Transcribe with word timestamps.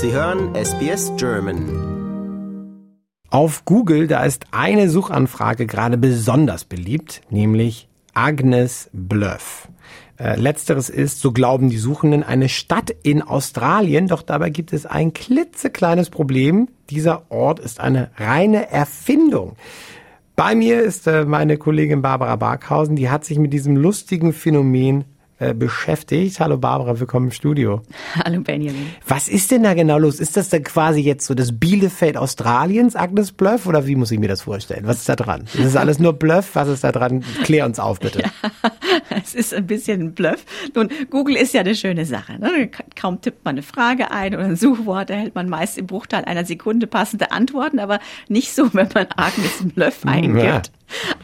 Sie 0.00 0.12
hören 0.12 0.54
SBS 0.54 1.10
German. 1.16 2.94
Auf 3.30 3.64
Google, 3.64 4.06
da 4.06 4.22
ist 4.22 4.46
eine 4.52 4.88
Suchanfrage 4.88 5.66
gerade 5.66 5.98
besonders 5.98 6.64
beliebt, 6.64 7.22
nämlich 7.30 7.88
Agnes 8.14 8.90
Bluff. 8.92 9.68
Äh, 10.16 10.36
letzteres 10.36 10.88
ist, 10.88 11.20
so 11.20 11.32
glauben 11.32 11.68
die 11.68 11.78
Suchenden, 11.78 12.22
eine 12.22 12.48
Stadt 12.48 12.94
in 13.02 13.22
Australien, 13.22 14.06
doch 14.06 14.22
dabei 14.22 14.50
gibt 14.50 14.72
es 14.72 14.86
ein 14.86 15.14
klitzekleines 15.14 16.10
Problem. 16.10 16.68
Dieser 16.90 17.28
Ort 17.32 17.58
ist 17.58 17.80
eine 17.80 18.12
reine 18.18 18.70
Erfindung. 18.70 19.56
Bei 20.36 20.54
mir 20.54 20.80
ist 20.80 21.08
äh, 21.08 21.24
meine 21.24 21.56
Kollegin 21.56 22.02
Barbara 22.02 22.36
Barkhausen, 22.36 22.94
die 22.94 23.10
hat 23.10 23.24
sich 23.24 23.40
mit 23.40 23.52
diesem 23.52 23.74
lustigen 23.74 24.32
Phänomen 24.32 25.06
äh, 25.38 25.54
beschäftigt. 25.54 26.40
Hallo 26.40 26.58
Barbara, 26.58 26.98
willkommen 26.98 27.26
im 27.26 27.32
Studio. 27.32 27.82
Hallo 28.24 28.40
Benjamin. 28.40 28.88
Was 29.06 29.28
ist 29.28 29.50
denn 29.50 29.62
da 29.62 29.74
genau 29.74 29.98
los? 29.98 30.20
Ist 30.20 30.36
das 30.36 30.48
dann 30.48 30.64
quasi 30.64 31.00
jetzt 31.00 31.26
so 31.26 31.34
das 31.34 31.58
Bielefeld 31.58 32.16
Australiens, 32.16 32.96
Agnes 32.96 33.32
Bluff, 33.32 33.66
oder 33.66 33.86
wie 33.86 33.94
muss 33.94 34.10
ich 34.10 34.18
mir 34.18 34.28
das 34.28 34.42
vorstellen? 34.42 34.86
Was 34.86 34.98
ist 34.98 35.08
da 35.08 35.16
dran? 35.16 35.42
Ist 35.42 35.64
das 35.64 35.76
alles 35.76 35.98
nur 35.98 36.14
Bluff? 36.14 36.50
Was 36.54 36.68
ist 36.68 36.82
da 36.84 36.92
dran? 36.92 37.24
Klär 37.44 37.66
uns 37.66 37.78
auf, 37.78 38.00
bitte. 38.00 38.22
Ja, 38.22 38.30
es 39.22 39.34
ist 39.34 39.54
ein 39.54 39.66
bisschen 39.66 40.00
ein 40.00 40.14
Bluff. 40.14 40.44
Nun, 40.74 40.88
Google 41.10 41.36
ist 41.36 41.54
ja 41.54 41.60
eine 41.60 41.74
schöne 41.74 42.04
Sache. 42.04 42.38
Ne? 42.38 42.70
Kaum 42.96 43.20
tippt 43.20 43.44
man 43.44 43.54
eine 43.54 43.62
Frage 43.62 44.10
ein 44.10 44.34
oder 44.34 44.44
ein 44.44 44.56
Suchwort, 44.56 45.10
erhält 45.10 45.34
man 45.34 45.48
meist 45.48 45.78
im 45.78 45.86
Bruchteil 45.86 46.24
einer 46.24 46.44
Sekunde 46.44 46.86
passende 46.86 47.30
Antworten, 47.30 47.78
aber 47.78 48.00
nicht 48.28 48.52
so, 48.52 48.74
wenn 48.74 48.88
man 48.92 49.06
Agnes 49.16 49.62
Bluff 49.74 50.04
eingibt. 50.04 50.42
Ja. 50.42 50.62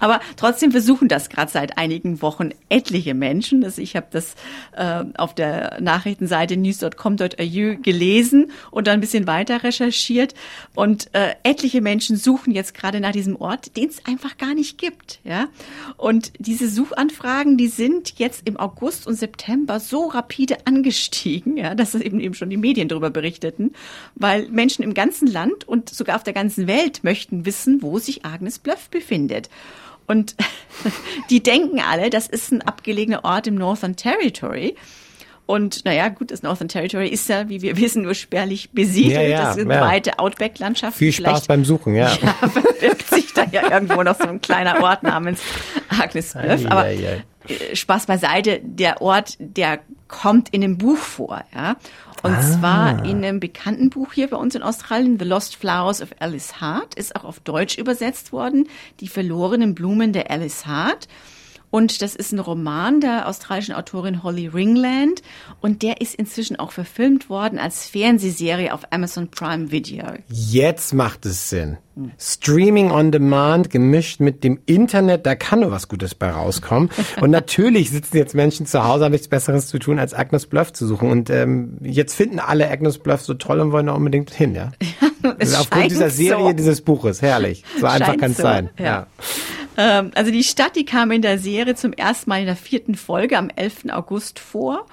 Aber 0.01 0.21
trotzdem 0.37 0.71
versuchen 0.71 1.09
das 1.09 1.29
gerade 1.29 1.51
seit 1.51 1.79
einigen 1.79 2.23
Wochen 2.23 2.51
etliche 2.69 3.15
Menschen. 3.15 3.65
Also 3.65 3.81
ich 3.81 3.97
habe 3.97 4.07
das 4.11 4.35
äh, 4.77 5.05
auf 5.17 5.35
der 5.35 5.81
Nachrichtenseite 5.81 6.57
news.com.au 6.57 7.77
gelesen 7.83 8.51
und 8.71 8.87
dann 8.87 8.95
ein 8.95 9.01
bisschen 9.01 9.27
weiter 9.27 9.63
recherchiert. 9.63 10.35
Und 10.75 11.15
äh, 11.15 11.35
etliche 11.43 11.81
Menschen 11.81 12.17
suchen 12.17 12.53
jetzt 12.53 12.75
gerade 12.75 13.01
nach 13.01 13.13
diesem 13.13 13.37
Ort, 13.37 13.77
den 13.77 13.89
es 13.89 14.05
einfach 14.07 14.37
gar 14.37 14.55
nicht 14.55 14.79
gibt. 14.79 15.21
Ja? 15.25 15.49
Und 15.97 16.33
diese 16.39 16.69
Suchanfragen, 16.69 17.57
die 17.57 17.69
sind 17.69 18.19
jetzt 18.19 18.43
im 18.47 18.57
August 18.57 19.07
und 19.07 19.15
September 19.15 19.81
so 19.81 20.07
rapide 20.07 20.67
angestiegen, 20.67 21.57
ja, 21.57 21.75
dass 21.75 21.95
eben 21.95 22.21
eben 22.21 22.35
schon 22.35 22.51
die 22.51 22.57
Medien 22.57 22.89
darüber 22.89 23.11
berichteten, 23.11 23.73
weil 24.15 24.49
Menschen 24.49 24.83
im 24.83 24.95
ganzen 24.95 25.29
Land 25.29 25.67
und 25.67 25.89
sogar 25.89 26.17
auf 26.17 26.23
der 26.23 26.33
ganzen 26.33 26.67
Welt 26.67 27.05
möchten 27.05 27.47
wissen, 27.47 27.83
wo 27.83 27.99
sich 27.99 28.25
Agnes 28.25 28.59
Bluff 28.59 28.89
befindet. 28.89 29.49
Und 30.07 30.37
die 31.31 31.43
denken 31.43 31.81
alle, 31.81 32.11
das 32.11 32.27
ist 32.27 32.53
ein 32.53 32.63
abgelegener 32.63 33.25
Ort 33.25 33.47
im 33.47 33.55
Northern 33.55 33.97
Territory. 33.97 34.77
Und 35.47 35.85
naja, 35.85 36.09
gut, 36.09 36.31
das 36.31 36.43
Northern 36.43 36.69
Territory 36.69 37.09
ist 37.09 37.29
ja, 37.29 37.49
wie 37.49 37.61
wir 37.61 37.77
wissen, 37.79 38.03
nur 38.03 38.15
spärlich 38.15 38.71
besiedelt. 38.71 39.15
Ja, 39.15 39.23
ja, 39.23 39.43
das 39.45 39.57
sind 39.57 39.71
ja. 39.71 39.81
weite 39.81 40.19
Outback-Landschaften. 40.19 40.99
Viel 40.99 41.13
Spaß 41.13 41.25
Vielleicht, 41.25 41.49
beim 41.49 41.65
Suchen, 41.65 41.95
ja. 41.95 42.11
Ja, 42.23 42.49
verbirgt 42.49 43.09
sich 43.09 43.33
da 43.35 43.45
ja 43.51 43.71
irgendwo 43.71 44.03
noch 44.03 44.17
so 44.19 44.27
ein 44.27 44.41
kleiner 44.41 44.83
Ort 44.83 45.03
namens 45.03 45.41
Agnes 45.89 46.33
Bluff. 46.33 46.67
Aber 46.67 46.89
äh, 46.89 47.21
Spaß 47.75 48.07
beiseite, 48.07 48.61
der 48.63 49.03
Ort, 49.03 49.37
der 49.39 49.81
kommt 50.09 50.51
in 50.51 50.61
dem 50.61 50.79
Buch 50.79 50.99
vor, 50.99 51.45
ja. 51.55 51.77
Und 52.23 52.35
ah. 52.35 52.41
zwar 52.41 53.05
in 53.05 53.25
einem 53.25 53.41
bekannten 53.41 53.91
Buch 53.91 54.13
hier 54.13 54.29
bei 54.29 54.37
uns 54.37 54.55
in 54.55 54.63
Australien, 54.63 55.19
The 55.19 55.25
Lost 55.27 55.57
Flowers 55.57 56.01
of 56.01 56.11
Alice 56.21 56.61
Hart, 56.61 56.95
ist 56.95 57.17
auch 57.17 57.25
auf 57.25 57.41
Deutsch 57.41 57.77
übersetzt 57.77 58.33
worden, 58.33 58.69
Die 59.01 59.09
verlorenen 59.09 59.75
Blumen 59.75 60.13
der 60.13 60.31
Alice 60.31 60.67
Hart. 60.67 61.09
Und 61.75 62.03
das 62.03 62.15
ist 62.15 62.31
ein 62.31 62.39
Roman 62.39 63.01
der 63.01 63.27
australischen 63.27 63.75
Autorin 63.75 64.23
Holly 64.23 64.47
Ringland. 64.47 65.23
Und 65.61 65.83
der 65.83 66.01
ist 66.01 66.15
inzwischen 66.15 66.57
auch 66.57 66.71
verfilmt 66.71 67.29
worden 67.29 67.59
als 67.59 67.89
Fernsehserie 67.89 68.73
auf 68.73 68.83
Amazon 68.93 69.27
Prime 69.27 69.73
Video. 69.73 70.05
Jetzt 70.29 70.95
macht 70.95 71.27
es 71.27 71.51
Sinn. 71.51 71.79
Streaming 72.17 72.93
on 72.93 73.11
Demand 73.11 73.71
gemischt 73.71 74.21
mit 74.21 74.45
dem 74.45 74.61
Internet, 74.67 75.27
da 75.27 75.35
kann 75.35 75.61
nur 75.61 75.73
was 75.73 75.89
Gutes 75.89 76.15
bei 76.15 76.31
rauskommen. 76.31 76.91
Und 77.21 77.31
natürlich 77.31 77.91
sitzen 77.91 78.19
jetzt 78.19 78.37
Menschen 78.37 78.67
zu 78.67 78.85
Hause, 78.85 79.07
haben 79.07 79.13
nichts 79.13 79.27
Besseres 79.27 79.67
zu 79.67 79.81
tun, 79.81 79.99
als 79.99 80.15
Agnes 80.15 80.47
Bluff 80.47 80.73
zu 80.73 80.87
suchen. 80.87 81.11
Und 81.11 81.29
ähm, 81.29 81.79
jetzt 81.83 82.15
finden 82.15 82.39
alle 82.39 82.71
Agnes 82.71 82.99
Bluff 82.99 83.23
so 83.23 83.35
toll 83.35 83.59
und 83.59 83.73
wollen 83.73 83.87
da 83.87 83.95
unbedingt 83.95 84.31
hin, 84.31 84.55
ja? 84.55 84.71
ja 85.25 85.35
es 85.41 85.57
Aufgrund 85.57 85.91
dieser 85.91 86.11
Serie, 86.11 86.51
so. 86.51 86.53
dieses 86.53 86.83
Buches, 86.83 87.21
herrlich. 87.21 87.65
So 87.81 87.87
einfach 87.87 88.17
kann 88.17 88.31
es 88.31 88.37
so. 88.37 88.45
sein. 88.45 88.71
ja. 88.79 88.85
ja. 88.85 89.07
Ähm, 89.77 90.11
also 90.15 90.31
die 90.31 90.45
Stadt, 90.45 90.77
die 90.77 90.85
kam 90.85 91.11
in 91.11 91.23
der 91.23 91.39
Serie 91.39 91.75
zum 91.75 91.93
ersten 91.93 92.31
Mal 92.31 92.41
in 92.41 92.47
der 92.47 92.57
vierten 92.57 92.95
Folge 92.95 93.39
am 93.39 93.51
11. 93.51 93.87
August 93.91 94.39
vor. 94.39 94.87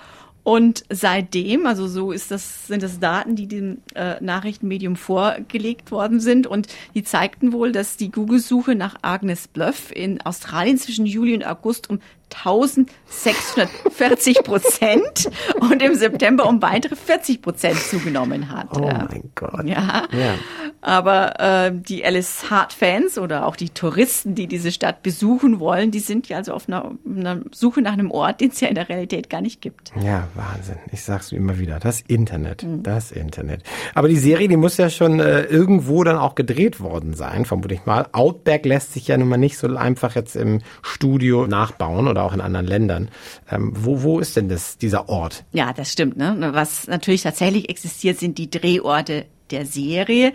Und 0.43 0.85
seitdem, 0.89 1.67
also 1.67 1.87
so 1.87 2.11
ist 2.11 2.31
das, 2.31 2.65
sind 2.65 2.81
das 2.81 2.99
Daten, 2.99 3.35
die 3.35 3.47
dem 3.47 3.77
äh, 3.93 4.15
Nachrichtenmedium 4.21 4.95
vorgelegt 4.95 5.91
worden 5.91 6.19
sind. 6.19 6.47
Und 6.47 6.67
die 6.95 7.03
zeigten 7.03 7.53
wohl, 7.53 7.71
dass 7.71 7.95
die 7.95 8.09
Google-Suche 8.09 8.73
nach 8.73 8.95
Agnes 9.03 9.47
Bluff 9.47 9.91
in 9.91 10.19
Australien 10.21 10.79
zwischen 10.79 11.05
Juli 11.05 11.35
und 11.35 11.45
August 11.45 11.91
um 11.91 11.99
1640 12.33 14.43
Prozent 14.43 15.29
und 15.59 15.81
im 15.81 15.95
September 15.95 16.47
um 16.47 16.61
weitere 16.61 16.95
40 16.95 17.41
Prozent 17.41 17.77
zugenommen 17.77 18.49
hat. 18.49 18.67
Oh 18.75 18.81
mein 18.81 19.31
Gott. 19.35 19.65
Ja. 19.65 20.07
ja. 20.11 20.35
Aber 20.81 21.39
äh, 21.39 21.71
die 21.73 22.03
Alice 22.03 22.49
Hart-Fans 22.49 23.17
oder 23.17 23.45
auch 23.45 23.55
die 23.55 23.69
Touristen, 23.69 24.33
die 24.33 24.47
diese 24.47 24.71
Stadt 24.71 25.03
besuchen 25.03 25.59
wollen, 25.59 25.91
die 25.91 25.99
sind 25.99 26.27
ja 26.27 26.37
also 26.37 26.53
auf 26.53 26.67
einer, 26.67 26.91
einer 27.05 27.41
Suche 27.51 27.81
nach 27.81 27.93
einem 27.93 28.09
Ort, 28.09 28.41
den 28.41 28.49
es 28.49 28.59
ja 28.59 28.67
in 28.67 28.75
der 28.75 28.89
Realität 28.89 29.29
gar 29.29 29.41
nicht 29.41 29.61
gibt. 29.61 29.91
Ja, 30.01 30.27
Wahnsinn. 30.33 30.77
Ich 30.91 31.03
sag's 31.03 31.31
immer 31.31 31.59
wieder. 31.59 31.79
Das 31.79 32.01
Internet. 32.01 32.63
Mhm. 32.63 32.83
Das 32.83 33.11
Internet. 33.11 33.61
Aber 33.93 34.07
die 34.07 34.17
Serie, 34.17 34.47
die 34.47 34.57
muss 34.57 34.77
ja 34.77 34.89
schon 34.89 35.19
äh, 35.19 35.43
irgendwo 35.43 36.03
dann 36.03 36.17
auch 36.17 36.33
gedreht 36.35 36.79
worden 36.79 37.13
sein, 37.13 37.45
vermute 37.45 37.75
ich 37.75 37.85
mal. 37.85 38.07
Outback 38.11 38.65
lässt 38.65 38.93
sich 38.93 39.07
ja 39.07 39.17
nun 39.17 39.29
mal 39.29 39.37
nicht 39.37 39.57
so 39.57 39.67
einfach 39.75 40.15
jetzt 40.15 40.35
im 40.35 40.61
Studio 40.81 41.45
nachbauen 41.45 42.07
oder 42.07 42.23
auch 42.23 42.33
in 42.33 42.41
anderen 42.41 42.65
Ländern. 42.65 43.09
Ähm, 43.49 43.71
wo, 43.75 44.01
wo 44.01 44.19
ist 44.19 44.35
denn 44.35 44.49
das, 44.49 44.77
dieser 44.79 45.09
Ort? 45.09 45.43
Ja, 45.51 45.73
das 45.73 45.91
stimmt. 45.91 46.17
Ne? 46.17 46.49
Was 46.53 46.87
natürlich 46.87 47.21
tatsächlich 47.21 47.69
existiert, 47.69 48.19
sind 48.19 48.37
die 48.37 48.49
Drehorte 48.49 49.25
der 49.51 49.65
Serie 49.65 50.33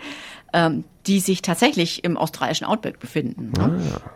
ähm, 0.57 0.83
die 1.05 1.19
sich 1.19 1.43
tatsächlich 1.43 2.03
im 2.03 2.17
australischen 2.17 2.65
Outback 2.65 2.99
befinden. 2.99 3.51
Ne? 3.55 3.79
Ah. 3.93 4.11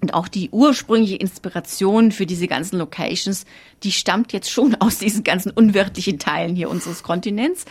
Und 0.00 0.12
auch 0.12 0.28
die 0.28 0.50
ursprüngliche 0.50 1.16
Inspiration 1.16 2.12
für 2.12 2.26
diese 2.26 2.46
ganzen 2.46 2.78
Locations, 2.78 3.46
die 3.82 3.90
stammt 3.90 4.32
jetzt 4.34 4.50
schon 4.50 4.74
aus 4.80 4.98
diesen 4.98 5.24
ganzen 5.24 5.50
unwirtlichen 5.50 6.18
Teilen 6.18 6.54
hier 6.54 6.68
unseres 6.68 7.02
Kontinents. 7.02 7.64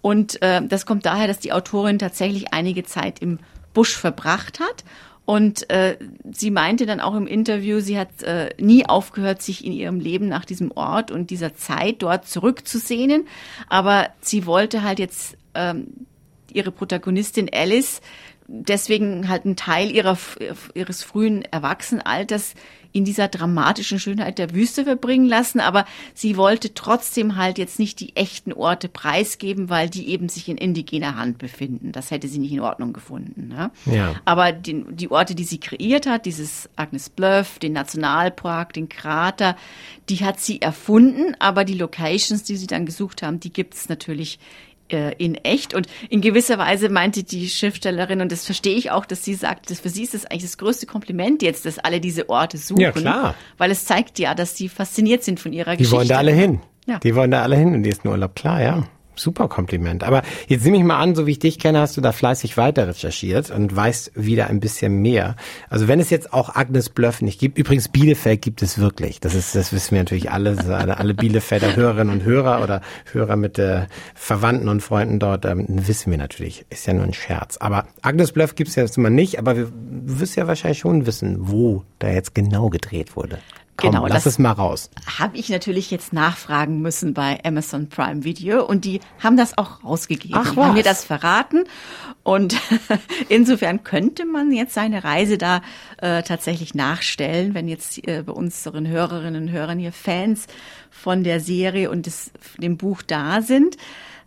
Und 0.00 0.40
äh, 0.42 0.64
das 0.64 0.86
kommt 0.86 1.04
daher, 1.04 1.26
dass 1.26 1.40
die 1.40 1.52
Autorin 1.52 1.98
tatsächlich 1.98 2.54
einige 2.54 2.84
Zeit 2.84 3.18
im 3.18 3.40
Busch 3.74 3.96
verbracht 3.96 4.60
hat. 4.60 4.84
Und 5.24 5.68
äh, 5.68 5.98
sie 6.30 6.52
meinte 6.52 6.86
dann 6.86 7.00
auch 7.00 7.16
im 7.16 7.26
Interview, 7.26 7.80
sie 7.80 7.98
hat 7.98 8.22
äh, 8.22 8.54
nie 8.60 8.86
aufgehört, 8.86 9.42
sich 9.42 9.64
in 9.64 9.72
ihrem 9.72 9.98
Leben 9.98 10.28
nach 10.28 10.44
diesem 10.44 10.70
Ort 10.70 11.10
und 11.10 11.30
dieser 11.30 11.56
Zeit 11.56 11.96
dort 11.98 12.28
zurückzusehnen. 12.28 13.26
Aber 13.68 14.08
sie 14.20 14.46
wollte 14.46 14.84
halt 14.84 15.00
jetzt 15.00 15.36
ähm, 15.54 16.06
ihre 16.52 16.70
Protagonistin 16.70 17.50
Alice 17.52 18.00
deswegen 18.48 19.28
halt 19.28 19.44
einen 19.44 19.56
Teil 19.56 19.90
ihrer, 19.90 20.16
ihres 20.74 21.02
frühen 21.02 21.42
Erwachsenenalters 21.42 22.54
in 22.92 23.04
dieser 23.04 23.28
dramatischen 23.28 23.98
Schönheit 23.98 24.38
der 24.38 24.54
Wüste 24.54 24.84
verbringen 24.84 25.26
lassen, 25.26 25.60
aber 25.60 25.84
sie 26.14 26.38
wollte 26.38 26.72
trotzdem 26.72 27.36
halt 27.36 27.58
jetzt 27.58 27.78
nicht 27.78 28.00
die 28.00 28.16
echten 28.16 28.54
Orte 28.54 28.88
preisgeben, 28.88 29.68
weil 29.68 29.90
die 29.90 30.08
eben 30.08 30.30
sich 30.30 30.48
in 30.48 30.56
indigener 30.56 31.16
Hand 31.16 31.36
befinden. 31.36 31.92
Das 31.92 32.10
hätte 32.10 32.26
sie 32.28 32.38
nicht 32.38 32.52
in 32.52 32.60
Ordnung 32.60 32.94
gefunden. 32.94 33.48
Ne? 33.48 33.70
Ja. 33.84 34.14
Aber 34.24 34.52
die, 34.52 34.84
die 34.88 35.10
Orte, 35.10 35.34
die 35.34 35.44
sie 35.44 35.60
kreiert 35.60 36.06
hat, 36.06 36.24
dieses 36.24 36.70
Agnes 36.76 37.10
Bluff, 37.10 37.58
den 37.58 37.74
Nationalpark, 37.74 38.72
den 38.72 38.88
Krater, 38.88 39.56
die 40.08 40.24
hat 40.24 40.40
sie 40.40 40.62
erfunden, 40.62 41.34
aber 41.38 41.64
die 41.64 41.74
Locations, 41.74 42.44
die 42.44 42.56
sie 42.56 42.66
dann 42.66 42.86
gesucht 42.86 43.22
haben, 43.22 43.40
die 43.40 43.52
gibt 43.52 43.74
es 43.74 43.90
natürlich 43.90 44.38
in 44.92 45.34
echt. 45.36 45.74
Und 45.74 45.86
in 46.08 46.20
gewisser 46.20 46.58
Weise 46.58 46.88
meinte 46.88 47.24
die 47.24 47.48
Schriftstellerin, 47.48 48.20
und 48.20 48.32
das 48.32 48.44
verstehe 48.44 48.76
ich 48.76 48.90
auch, 48.90 49.06
dass 49.06 49.24
sie 49.24 49.34
sagt, 49.34 49.70
dass 49.70 49.80
für 49.80 49.88
sie 49.88 50.04
ist 50.04 50.14
das 50.14 50.26
eigentlich 50.26 50.42
das 50.42 50.58
größte 50.58 50.86
Kompliment 50.86 51.42
jetzt, 51.42 51.66
dass 51.66 51.78
alle 51.78 52.00
diese 52.00 52.28
Orte 52.28 52.58
suchen. 52.58 52.80
Ja, 52.80 52.92
klar. 52.92 53.34
Weil 53.58 53.70
es 53.70 53.84
zeigt 53.84 54.18
ja, 54.18 54.34
dass 54.34 54.56
sie 54.56 54.68
fasziniert 54.68 55.24
sind 55.24 55.40
von 55.40 55.52
ihrer 55.52 55.72
die 55.72 55.78
Geschichte. 55.78 55.94
Die 55.94 55.98
wollen 55.98 56.08
da 56.08 56.18
alle 56.18 56.32
hin. 56.32 56.60
Ja. 56.86 56.98
Die 57.00 57.14
wollen 57.14 57.30
da 57.30 57.42
alle 57.42 57.56
hin 57.56 57.74
im 57.74 57.80
nächsten 57.80 58.08
Urlaub, 58.08 58.34
klar, 58.36 58.62
ja 58.62 58.88
super 59.18 59.48
Kompliment. 59.48 60.04
Aber 60.04 60.22
jetzt 60.48 60.64
nehme 60.64 60.76
ich 60.76 60.84
mal 60.84 60.98
an, 60.98 61.14
so 61.14 61.26
wie 61.26 61.32
ich 61.32 61.38
dich 61.38 61.58
kenne, 61.58 61.80
hast 61.80 61.96
du 61.96 62.00
da 62.00 62.12
fleißig 62.12 62.56
weiter 62.56 62.88
recherchiert 62.88 63.50
und 63.50 63.74
weißt 63.74 64.12
wieder 64.14 64.48
ein 64.48 64.60
bisschen 64.60 65.00
mehr. 65.00 65.36
Also 65.68 65.88
wenn 65.88 66.00
es 66.00 66.10
jetzt 66.10 66.32
auch 66.32 66.54
Agnes 66.54 66.88
Bluff 66.88 67.22
nicht 67.22 67.40
gibt, 67.40 67.58
übrigens 67.58 67.88
Bielefeld 67.88 68.42
gibt 68.42 68.62
es 68.62 68.78
wirklich. 68.78 69.20
Das 69.20 69.34
ist, 69.34 69.54
das 69.54 69.72
wissen 69.72 69.92
wir 69.92 70.00
natürlich 70.00 70.30
alle, 70.30 70.56
alle 70.96 71.14
Bielefelder 71.14 71.76
Hörerinnen 71.76 72.12
und 72.12 72.24
Hörer 72.24 72.62
oder 72.62 72.80
Hörer 73.12 73.36
mit 73.36 73.58
äh, 73.58 73.86
Verwandten 74.14 74.68
und 74.68 74.80
Freunden 74.80 75.18
dort, 75.18 75.44
ähm, 75.44 75.66
wissen 75.68 76.10
wir 76.10 76.18
natürlich. 76.18 76.64
Ist 76.70 76.86
ja 76.86 76.92
nur 76.92 77.04
ein 77.04 77.14
Scherz. 77.14 77.56
Aber 77.58 77.86
Agnes 78.02 78.32
Bluff 78.32 78.54
gibt 78.54 78.68
es 78.68 78.76
ja 78.76 78.82
jetzt 78.82 78.96
mal 78.98 79.10
nicht, 79.10 79.38
aber 79.38 79.56
wir, 79.56 79.64
du 79.64 80.20
wirst 80.20 80.36
ja 80.36 80.46
wahrscheinlich 80.46 80.78
schon 80.78 81.06
wissen, 81.06 81.36
wo 81.48 81.84
da 81.98 82.08
jetzt 82.08 82.34
genau 82.34 82.70
gedreht 82.70 83.16
wurde. 83.16 83.38
Komm, 83.76 83.90
Genau, 83.90 84.06
lass 84.06 84.24
es 84.26 84.38
mal 84.38 84.52
raus. 84.52 84.90
Habe 85.18 85.36
ich 85.36 85.48
natürlich 85.50 85.90
jetzt 85.90 86.12
nachfragen 86.12 86.80
müssen 86.80 87.12
bei 87.14 87.38
Amazon 87.44 87.88
Prime 87.88 88.24
Video 88.24 88.64
und 88.64 88.84
die 88.84 89.00
haben 89.22 89.36
das 89.36 89.58
auch 89.58 89.84
rausgegeben. 89.84 90.36
Ach, 90.38 90.52
die 90.52 90.60
haben 90.60 90.72
mir 90.74 90.78
was? 90.78 90.84
das 90.84 91.04
verraten 91.04 91.64
und 92.22 92.56
insofern 93.28 93.84
könnte 93.84 94.24
man 94.24 94.50
jetzt 94.52 94.74
seine 94.74 95.04
Reise 95.04 95.36
da 95.38 95.60
äh, 95.98 96.22
tatsächlich 96.22 96.74
nachstellen, 96.74 97.54
wenn 97.54 97.68
jetzt 97.68 98.06
äh, 98.08 98.22
bei 98.24 98.32
unseren 98.32 98.88
Hörerinnen 98.88 99.42
und 99.48 99.50
Hörern 99.52 99.78
hier 99.78 99.92
Fans 99.92 100.46
von 100.90 101.22
der 101.22 101.40
Serie 101.40 101.90
und 101.90 102.06
des, 102.06 102.30
dem 102.58 102.76
Buch 102.78 103.02
da 103.02 103.42
sind. 103.42 103.76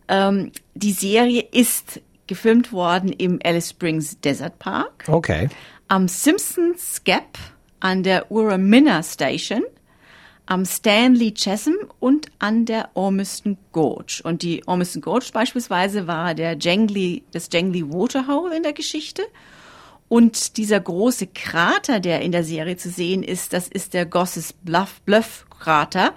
Ähm, 0.07 0.51
die 0.75 0.91
Serie 0.93 1.41
ist 1.51 2.01
gefilmt 2.27 2.71
worden 2.71 3.11
im 3.11 3.39
Alice 3.43 3.71
Springs 3.71 4.19
Desert 4.21 4.59
Park 4.59 5.05
Okay. 5.07 5.49
am 5.87 6.07
Simpsons 6.07 7.01
Gap 7.03 7.37
an 7.79 8.03
der 8.03 8.31
Urramina 8.31 9.03
Station, 9.03 9.63
am 10.45 10.65
Stanley 10.65 11.31
Chasm 11.31 11.73
und 11.99 12.27
an 12.39 12.65
der 12.65 12.89
Ormiston 12.95 13.57
Gorge. 13.71 14.21
Und 14.23 14.41
die 14.41 14.67
Ormiston 14.67 15.01
Gorge 15.01 15.29
beispielsweise 15.31 16.07
war 16.07 16.33
der 16.33 16.57
Jangly, 16.57 17.23
das 17.31 17.49
Jangly 17.51 17.87
Waterhole 17.87 18.57
in 18.57 18.63
der 18.63 18.73
Geschichte. 18.73 19.23
Und 20.07 20.57
dieser 20.57 20.79
große 20.79 21.27
Krater, 21.27 21.99
der 21.99 22.21
in 22.21 22.31
der 22.31 22.43
Serie 22.43 22.77
zu 22.77 22.89
sehen 22.89 23.21
ist, 23.21 23.53
das 23.53 23.67
ist 23.67 23.93
der 23.93 24.07
Gosses 24.07 24.53
Bluff, 24.53 25.01
Bluff 25.01 25.45
Krater. 25.59 26.13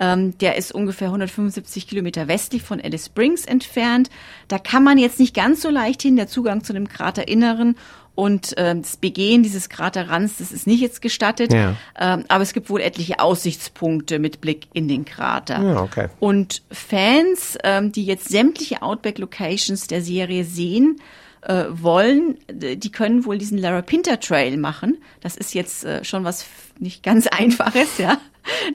Ähm, 0.00 0.36
der 0.38 0.56
ist 0.56 0.72
ungefähr 0.72 1.08
175 1.08 1.86
Kilometer 1.86 2.28
westlich 2.28 2.62
von 2.62 2.80
Alice 2.80 3.06
Springs 3.06 3.44
entfernt. 3.44 4.10
Da 4.48 4.58
kann 4.58 4.84
man 4.84 4.98
jetzt 4.98 5.18
nicht 5.18 5.34
ganz 5.34 5.62
so 5.62 5.70
leicht 5.70 6.02
hin. 6.02 6.16
Der 6.16 6.28
Zugang 6.28 6.64
zu 6.64 6.72
dem 6.72 6.88
Kraterinneren 6.88 7.76
und 8.16 8.54
ähm, 8.56 8.82
das 8.82 8.96
Begehen 8.96 9.42
dieses 9.42 9.68
Kraterrands, 9.68 10.38
das 10.38 10.50
ist 10.50 10.66
nicht 10.66 10.80
jetzt 10.80 11.02
gestattet. 11.02 11.52
Ja. 11.52 11.76
Ähm, 11.98 12.24
aber 12.28 12.42
es 12.42 12.54
gibt 12.54 12.70
wohl 12.70 12.80
etliche 12.80 13.20
Aussichtspunkte 13.20 14.18
mit 14.18 14.40
Blick 14.40 14.68
in 14.72 14.88
den 14.88 15.04
Krater. 15.04 15.62
Ja, 15.62 15.82
okay. 15.82 16.08
Und 16.18 16.62
Fans, 16.72 17.58
ähm, 17.62 17.92
die 17.92 18.06
jetzt 18.06 18.28
sämtliche 18.30 18.80
Outback-Locations 18.80 19.86
der 19.86 20.00
Serie 20.00 20.44
sehen 20.44 20.96
äh, 21.42 21.64
wollen, 21.68 22.38
die 22.50 22.90
können 22.90 23.26
wohl 23.26 23.36
diesen 23.36 23.58
Lara 23.58 23.82
Pinter 23.82 24.18
Trail 24.18 24.56
machen. 24.56 24.96
Das 25.20 25.36
ist 25.36 25.54
jetzt 25.54 25.84
äh, 25.84 26.02
schon 26.02 26.24
was 26.24 26.46
nicht 26.78 27.02
ganz 27.02 27.26
Einfaches, 27.30 27.98
ja. 27.98 28.18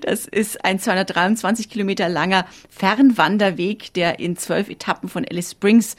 Das 0.01 0.27
ist 0.27 0.63
ein 0.63 0.79
223 0.79 1.67
Kilometer 1.67 2.09
langer 2.09 2.45
Fernwanderweg, 2.69 3.91
der 3.93 4.19
in 4.19 4.37
zwölf 4.37 4.69
Etappen 4.69 5.09
von 5.09 5.25
Alice 5.25 5.51
Springs 5.51 5.95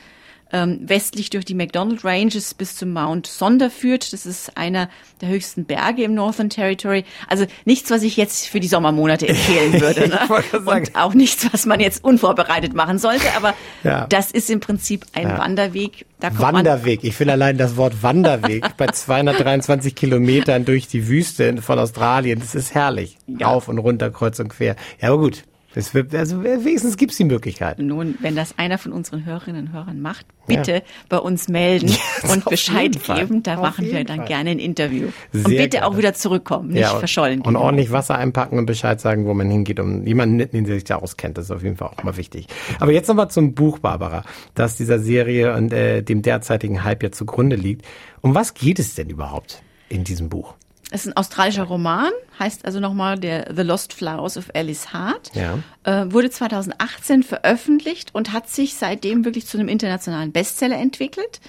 ähm, 0.53 0.81
westlich 0.83 1.31
durch 1.31 1.45
die 1.45 1.55
McDonald 1.55 2.05
Ranges 2.05 2.55
bis 2.55 2.77
zum 2.77 2.93
Mount 2.93 3.27
Sonder 3.27 3.71
führt. 3.71 4.13
Das 4.13 4.27
ist 4.27 4.57
einer 4.57 4.89
der 5.21 5.29
höchsten 5.31 5.65
Berge 5.65 6.03
im 6.05 6.15
Northern 6.15 6.51
Territory. 6.51 7.05
Also 7.29 7.47
nichts, 7.65 7.91
was 7.91 8.03
ich 8.03 8.17
jetzt 8.17 8.47
für 8.49 8.61
die 8.61 8.69
Sommermonate 8.69 9.29
empfehlen 9.29 9.73
würde. 9.81 10.09
Ne? 10.09 10.19
Und 10.65 10.95
auch 10.97 11.15
nichts, 11.15 11.49
was 11.53 11.67
man 11.67 11.81
jetzt 11.81 12.05
unvorbereitet 12.05 12.75
machen 12.75 12.99
sollte. 12.99 13.27
Aber 13.37 13.55
Ja. 13.83 14.07
das 14.09 14.31
ist 14.31 14.51
im 14.51 14.61
Prinzip 14.61 15.07
ein 15.15 15.29
Ja. 15.29 15.39
Wanderweg. 15.39 16.07
Da 16.21 16.29
kommt 16.29 16.41
man 16.41 16.55
Wanderweg. 16.57 17.01
Ich 17.03 17.17
finde 17.17 17.33
allein 17.33 17.59
das 17.59 17.77
Wort 17.77 18.03
Wanderweg 18.03 18.77
bei 18.77 18.87
223 18.87 19.95
Kilometern 19.95 20.65
durch 20.65 20.87
die 20.87 21.09
Wüste 21.09 21.61
von 21.63 21.79
Australien. 21.79 22.39
Das 22.41 22.55
ist 22.55 22.75
herrlich. 22.75 23.17
Ja. 23.27 23.49
Rauf 23.49 23.69
und 23.69 23.79
runter, 23.79 24.11
kreuz 24.11 24.39
und 24.39 24.49
quer. 24.49 24.77
Ja, 25.01 25.09
aber 25.09 25.19
gut. 25.19 25.45
Es 25.75 25.95
wird, 25.95 26.15
also 26.15 26.43
wenigstens 26.45 26.97
gibt's 26.97 27.17
die 27.17 27.25
Möglichkeit. 27.25 27.79
Nun, 27.79 28.17
wenn 28.21 28.37
das 28.37 28.59
einer 28.59 28.77
von 28.79 28.93
unseren 28.93 29.25
Hörerinnen 29.25 29.69
und 29.69 29.73
Hörern 29.73 30.01
macht, 30.01 30.27
bitte 30.47 30.73
Ja. 30.73 30.81
bei 31.09 31.19
uns 31.19 31.49
melden 31.49 31.91
und 32.31 32.47
auf 32.47 32.51
Bescheid 32.51 33.03
geben. 33.05 33.43
Da 33.43 33.55
Auf 33.57 33.63
machen 33.63 33.87
wir 33.87 34.05
dann 34.05 34.19
Fall. 34.19 34.27
gerne 34.27 34.51
ein 34.51 34.59
Interview. 34.59 35.09
und 35.33 35.47
Sehr 35.49 35.63
bitte 35.63 35.79
auch 35.85 35.91
gerne. 35.91 35.99
wieder 35.99 36.15
zurückkommen, 36.15 36.69
nicht 36.71 36.91
und, 36.93 36.99
verschollen. 36.99 37.41
Und 37.41 37.55
gehen. 37.55 37.57
ordentlich 37.57 37.91
Wasser 37.91 38.17
einpacken 38.17 38.59
und 38.59 38.67
Bescheid 38.67 39.01
sagen, 39.01 39.25
wo 39.27 39.35
man 39.35 39.51
hingeht, 39.51 39.81
um 39.81 40.07
jemanden, 40.07 40.39
den 40.51 40.67
sich 40.67 40.85
da 40.85 40.97
auskennt. 40.97 41.39
Das 41.39 41.47
ist 41.47 41.51
auf 41.51 41.63
jeden 41.63 41.77
Fall 41.77 41.89
auch 41.89 42.03
immer 42.03 42.17
wichtig. 42.17 42.49
Aber 42.79 42.93
jetzt 42.93 43.09
nochmal 43.09 43.31
zum 43.31 43.55
Buch, 43.55 43.79
Barbara, 43.79 44.25
das 44.55 44.77
dieser 44.77 44.99
Serie 44.99 45.55
und 45.55 45.73
äh, 45.73 46.03
dem 46.03 46.23
derzeitigen 46.23 46.85
Hype 46.85 47.03
ja 47.03 47.13
zugrunde 47.13 47.57
liegt. 47.57 47.87
Um 48.21 48.35
was 48.35 48.55
geht 48.55 48.79
es 48.79 48.95
denn 48.95 49.09
überhaupt 49.11 49.63
in 49.89 50.05
diesem 50.05 50.29
Buch? 50.29 50.55
Es 50.93 51.06
ist 51.06 51.12
ein 51.12 51.17
australischer 51.17 51.65
Roman, 51.65 52.11
heißt 52.39 52.67
also 52.67 52.79
nochmal 52.79 53.19
der 53.19 53.55
The 53.55 53.62
Lost 53.62 53.94
Flowers 53.94 54.37
of 54.37 54.50
Alice 54.55 54.93
Hart. 54.93 55.31
Ja. 55.35 55.59
Äh, 55.85 56.12
wurde 56.12 56.31
2018 56.31 57.23
veröffentlicht 57.23 58.15
und 58.15 58.33
hat 58.33 58.50
sich 58.50 58.75
seitdem 58.75 59.25
wirklich 59.25 59.47
zu 59.47 59.56
einem 59.56 59.69
internationalen 59.69 60.33
Bestseller 60.33 60.79
entwickelt 60.79 61.41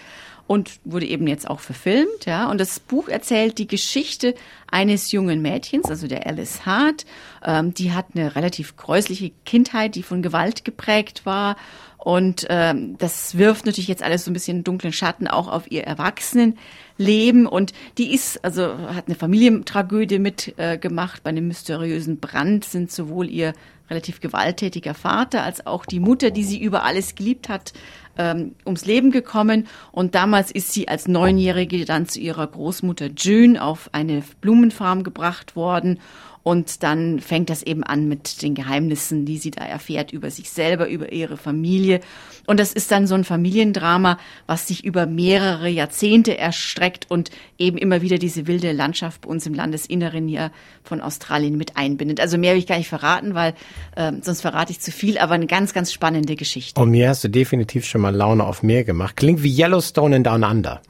und 0.48 0.80
wurde 0.86 1.06
eben 1.06 1.28
jetzt 1.28 1.50
auch 1.50 1.60
verfilmt, 1.60 2.26
ja. 2.26 2.50
Und 2.50 2.60
das 2.60 2.80
Buch 2.80 3.08
erzählt 3.10 3.58
die 3.58 3.68
Geschichte 3.68 4.34
eines 4.70 5.12
jungen 5.12 5.42
Mädchens, 5.42 5.90
also 5.90 6.08
der 6.08 6.26
Alice 6.26 6.66
Hart. 6.66 7.06
Ähm, 7.44 7.74
die 7.74 7.92
hat 7.92 8.08
eine 8.14 8.36
relativ 8.36 8.78
gräusliche 8.78 9.32
Kindheit, 9.46 9.96
die 9.96 10.04
von 10.04 10.22
Gewalt 10.22 10.64
geprägt 10.66 11.26
war. 11.26 11.56
Und 12.04 12.48
ähm, 12.50 12.98
das 12.98 13.38
wirft 13.38 13.66
natürlich 13.66 13.88
jetzt 13.88 14.04
alles 14.04 14.26
so 14.26 14.32
ein 14.32 14.34
bisschen 14.34 14.66
dunklen 14.66 14.92
Schatten 14.92 15.26
auch 15.26 15.48
auf 15.48 15.72
ihr 15.72 15.84
Erwachsenenleben. 15.86 17.46
Und 17.46 17.72
die 17.98 18.14
ist, 18.14 18.44
also 18.44 18.78
hat 18.78 19.08
eine 19.08 19.16
Familientragödie 19.16 20.20
mitgemacht. 20.20 21.20
Äh. 21.20 21.22
Bei 21.24 21.30
einem 21.30 21.48
mysteriösen 21.48 22.20
Brand 22.20 22.66
sind 22.66 22.92
sowohl 22.92 23.30
ihr 23.30 23.54
relativ 23.90 24.20
gewalttätiger 24.20 24.94
Vater 24.94 25.44
als 25.44 25.66
auch 25.66 25.86
die 25.86 26.02
Mutter, 26.02 26.30
die 26.30 26.44
sie 26.44 26.62
über 26.62 26.84
alles 26.84 27.16
geliebt 27.16 27.48
hat, 27.48 27.72
ähm, 28.18 28.56
ums 28.66 28.86
Leben 28.86 29.12
gekommen. 29.12 29.68
Und 29.94 30.14
damals 30.14 30.52
ist 30.52 30.74
sie 30.74 30.90
als 30.90 31.08
Neunjährige 31.08 31.86
dann 31.86 32.10
zu 32.10 32.20
ihrer 32.20 32.48
Großmutter 32.48 33.12
June 33.16 33.64
auf 33.64 33.90
eine 33.94 34.24
Blumenfarm 34.42 35.04
gebracht 35.04 35.56
worden. 35.56 36.02
Und 36.44 36.84
dann 36.84 37.20
fängt 37.22 37.50
das 37.50 37.64
eben 37.64 37.84
an 37.84 38.10
mit 38.10 38.42
den 38.42 38.54
Geheimnissen, 38.54 39.26
die 39.26 39.38
sie 39.38 39.52
da 39.52 39.64
erfährt 39.64 40.12
über 40.12 40.30
sich 40.30 40.50
selber, 40.50 40.90
über 40.90 41.12
ihre 41.14 41.38
Familie. 41.38 42.02
Und 42.46 42.60
das 42.60 42.74
ist 42.74 42.92
dann 42.92 43.08
so 43.08 43.16
ein 43.16 43.24
Familiendrama, 43.24 44.18
was 44.46 44.68
sich 44.68 44.84
über 44.84 45.06
mehrere 45.06 45.70
Jahrzehnte 45.70 46.38
erstreckt 46.38 47.10
und 47.10 47.32
eben 47.58 47.78
immer 47.78 48.02
wieder 48.02 48.18
diese 48.18 48.46
wilde 48.46 48.74
Landschaft 48.74 49.22
bei 49.22 49.30
uns 49.30 49.46
im 49.46 49.54
Landesinneren 49.54 50.28
hier 50.28 50.52
von 50.84 51.00
Australien 51.00 51.58
mit 51.58 51.78
einbindet. 51.78 52.20
Also 52.20 52.38
mehr 52.38 52.54
will 52.54 52.60
ich 52.60 52.68
gar 52.68 52.78
nicht 52.78 52.90
verraten, 52.90 53.34
weil 53.36 53.54
ähm, 53.96 54.20
sonst 54.22 54.42
verrate 54.42 54.72
ich 54.72 54.82
zu 54.82 54.92
viel, 54.92 55.18
aber 55.18 55.36
eine 55.36 55.48
ganz, 55.48 55.74
ganz 55.74 55.94
spannende 55.94 56.36
Geschichte. 56.36 56.82
Und 56.82 56.92
mir 56.92 57.08
hast 57.08 57.24
du 57.24 57.30
definitiv 57.30 57.86
schon 57.86 58.02
mal 58.02 58.14
Laune 58.14 58.44
auf 58.44 58.64
mehr 58.64 58.84
gemacht. 58.84 59.16
Klingt 59.16 59.44
wie 59.44 59.58
Yellowstone 59.58 60.18
in 60.18 60.24
Down 60.26 60.44
Under. 60.44 60.82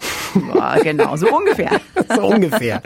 Ja, 0.56 0.78
genau, 0.80 1.16
so 1.16 1.28
ungefähr. 1.28 1.80
so 2.16 2.26
ungefähr. 2.26 2.82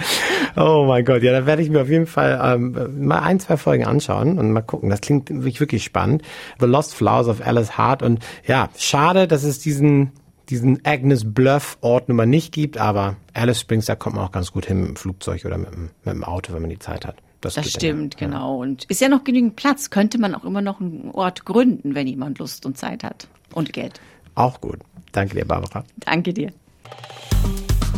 Oh 0.60 0.86
mein 0.88 1.06
Gott, 1.06 1.22
ja, 1.22 1.32
da 1.32 1.46
werde 1.46 1.62
ich 1.62 1.70
mir 1.70 1.82
auf 1.82 1.90
jeden 1.90 2.08
Fall 2.08 2.40
ähm, 2.44 3.06
mal 3.06 3.20
ein, 3.20 3.40
zwei 3.40 3.58
Folgen 3.58 3.86
anschauen 3.86 4.40
und 4.40 4.52
mal 4.52 4.62
gucken. 4.62 4.90
Das 4.90 5.02
klingt 5.02 5.30
wirklich, 5.30 5.60
wirklich 5.60 5.84
spannend. 5.84 6.24
The 6.60 6.66
Lost 6.66 6.96
Flowers 6.96 7.28
of 7.28 7.46
Alice 7.46 7.78
Hart 7.78 8.02
und 8.02 8.26
ja, 8.46 8.70
schade, 8.76 9.28
dass 9.28 9.44
es 9.44 9.60
diesen 9.60 10.12
diesen 10.50 10.86
Agnes 10.86 11.34
Bluff 11.34 11.78
Ort 11.82 12.08
nun 12.08 12.18
mal 12.18 12.26
nicht 12.26 12.54
gibt, 12.54 12.78
aber 12.78 13.18
Alice 13.34 13.60
Springs, 13.60 13.86
da 13.86 13.96
kommt 13.96 14.16
man 14.16 14.26
auch 14.26 14.32
ganz 14.32 14.52
gut 14.52 14.66
hin 14.66 14.80
mit 14.80 14.88
dem 14.90 14.96
Flugzeug 14.96 15.46
oder 15.46 15.58
mit 15.58 15.74
dem, 15.74 15.90
mit 16.06 16.14
dem 16.14 16.24
Auto, 16.24 16.54
wenn 16.54 16.62
man 16.62 16.70
die 16.70 16.80
Zeit 16.80 17.06
hat. 17.06 17.18
Das 17.42 17.56
dann 17.56 17.66
stimmt, 17.66 18.20
ja. 18.20 18.28
genau. 18.28 18.58
Und 18.58 18.86
ist 18.86 19.02
ja 19.02 19.10
noch 19.10 19.24
genügend 19.24 19.56
Platz. 19.58 19.90
Könnte 19.90 20.18
man 20.18 20.34
auch 20.34 20.44
immer 20.44 20.62
noch 20.62 20.80
einen 20.80 21.12
Ort 21.12 21.46
gründen, 21.46 21.94
wenn 21.94 22.08
jemand 22.08 22.40
Lust 22.40 22.66
und 22.66 22.78
Zeit 22.78 23.04
hat. 23.04 23.28
Und 23.54 23.74
Geld. 23.74 24.00
Auch 24.36 24.60
gut. 24.60 24.80
Danke 25.12 25.36
dir, 25.36 25.46
Barbara. 25.46 25.84
Danke 25.98 26.34
dir. 26.34 26.52